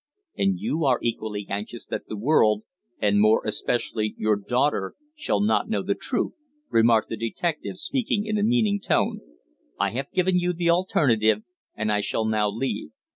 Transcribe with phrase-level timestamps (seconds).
[0.35, 2.63] "And you are equally anxious that the world
[2.99, 6.33] and more especially your daughter shall not know the truth,"
[6.71, 9.21] remarked the detective, speaking in a meaning tone.
[9.79, 11.43] "I have given you the alternative,
[11.75, 12.89] and I shall now leave.